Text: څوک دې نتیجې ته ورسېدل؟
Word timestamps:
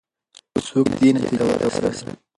څوک 0.67 0.87
دې 0.99 1.09
نتیجې 1.15 1.35
ته 1.59 1.65
ورسېدل؟ 1.75 2.15